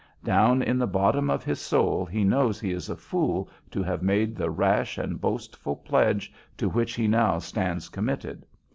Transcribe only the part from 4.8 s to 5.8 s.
and boastful